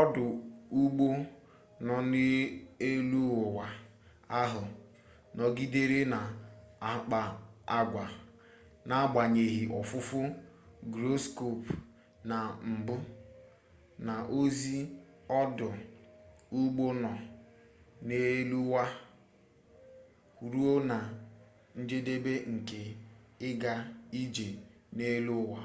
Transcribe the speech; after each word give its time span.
ọdụ 0.00 0.24
ụgbọ 0.80 1.06
nọ 1.86 1.96
n'eluụwa 2.10 3.66
ahụ 4.40 4.62
nọgidere 5.36 5.98
na-akpa 6.12 7.20
agwa 7.78 8.04
n'agbanyeghị 8.88 9.62
ofufu 9.78 10.20
gyroscope 10.92 11.70
na 12.28 12.38
mbụ 12.70 12.96
na 14.06 14.14
ozi 14.38 14.76
ọdụ 15.40 15.68
ụgbọ 16.58 16.86
nọ 17.02 17.12
n'eluụwa 18.06 18.82
ruo 20.52 20.72
na 20.90 20.96
njedebe 21.80 22.32
nke 22.54 22.80
ịga 23.48 23.72
ije 24.20 24.46
n'elu 24.96 25.32
ụwa 25.42 25.60